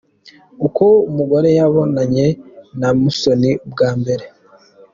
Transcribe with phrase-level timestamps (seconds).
[0.65, 2.25] Uko umugore yabonanye
[2.79, 4.25] na Musoni bwa mbere